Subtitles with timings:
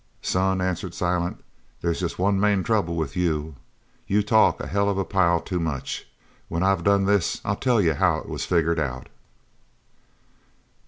[0.23, 1.43] "Son," answered Silent,
[1.83, 3.53] "they's jest one main trouble with you
[4.07, 6.07] you talk a hell of a pile too much.
[6.47, 9.09] When I've done this I'll tell you how it was figgered out!"